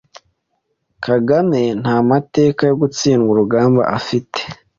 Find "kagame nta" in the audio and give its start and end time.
1.05-1.97